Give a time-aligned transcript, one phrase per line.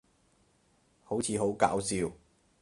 [1.03, 2.11] 好似好搞笑